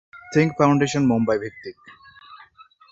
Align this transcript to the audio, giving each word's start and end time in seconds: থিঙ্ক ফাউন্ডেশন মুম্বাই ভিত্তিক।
থিঙ্ক 0.33 0.49
ফাউন্ডেশন 0.57 1.03
মুম্বাই 1.11 1.37
ভিত্তিক। 1.41 1.75